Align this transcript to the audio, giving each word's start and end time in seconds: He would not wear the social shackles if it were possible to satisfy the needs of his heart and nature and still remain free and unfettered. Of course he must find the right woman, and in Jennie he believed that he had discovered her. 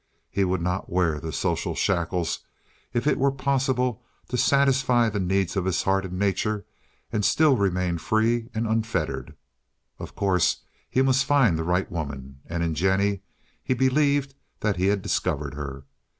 He 0.31 0.43
would 0.43 0.63
not 0.63 0.89
wear 0.91 1.19
the 1.19 1.31
social 1.31 1.75
shackles 1.75 2.39
if 2.91 3.05
it 3.05 3.19
were 3.19 3.29
possible 3.31 4.01
to 4.29 4.35
satisfy 4.35 5.09
the 5.09 5.19
needs 5.19 5.55
of 5.55 5.65
his 5.65 5.83
heart 5.83 6.05
and 6.05 6.17
nature 6.17 6.65
and 7.11 7.23
still 7.23 7.55
remain 7.55 7.99
free 7.99 8.49
and 8.51 8.65
unfettered. 8.65 9.35
Of 9.99 10.15
course 10.15 10.63
he 10.89 11.03
must 11.03 11.25
find 11.25 11.55
the 11.55 11.63
right 11.63 11.91
woman, 11.91 12.39
and 12.47 12.63
in 12.63 12.73
Jennie 12.73 13.21
he 13.63 13.75
believed 13.75 14.33
that 14.61 14.77
he 14.77 14.87
had 14.87 15.03
discovered 15.03 15.53
her. 15.53 15.83